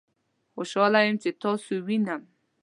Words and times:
خوشحاله 0.53 0.99
یم 1.07 1.15
چې 1.23 1.29
تاسو 1.43 1.73
وینم 1.87 2.21